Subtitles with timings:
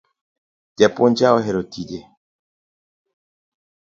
[0.77, 1.99] Japuonj cha ohero tije